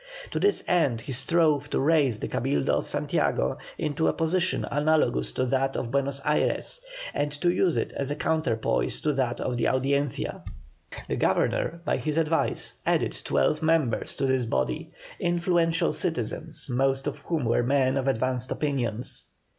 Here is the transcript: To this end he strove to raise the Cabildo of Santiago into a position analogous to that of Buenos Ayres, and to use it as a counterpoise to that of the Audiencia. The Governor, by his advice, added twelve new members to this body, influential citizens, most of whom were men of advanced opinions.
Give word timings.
To 0.31 0.39
this 0.39 0.63
end 0.67 1.01
he 1.01 1.11
strove 1.11 1.69
to 1.69 1.79
raise 1.79 2.19
the 2.19 2.27
Cabildo 2.27 2.73
of 2.73 2.87
Santiago 2.87 3.59
into 3.77 4.07
a 4.07 4.13
position 4.13 4.65
analogous 4.71 5.31
to 5.33 5.45
that 5.45 5.77
of 5.77 5.91
Buenos 5.91 6.19
Ayres, 6.25 6.81
and 7.13 7.31
to 7.33 7.51
use 7.53 7.77
it 7.77 7.93
as 7.95 8.09
a 8.09 8.15
counterpoise 8.15 8.99
to 9.01 9.13
that 9.13 9.39
of 9.39 9.57
the 9.57 9.67
Audiencia. 9.67 10.43
The 11.07 11.17
Governor, 11.17 11.81
by 11.85 11.97
his 11.97 12.17
advice, 12.17 12.73
added 12.83 13.15
twelve 13.23 13.61
new 13.61 13.67
members 13.67 14.15
to 14.15 14.25
this 14.25 14.45
body, 14.45 14.91
influential 15.19 15.93
citizens, 15.93 16.67
most 16.67 17.05
of 17.05 17.19
whom 17.19 17.45
were 17.45 17.61
men 17.61 17.95
of 17.95 18.07
advanced 18.07 18.51
opinions. 18.51 19.27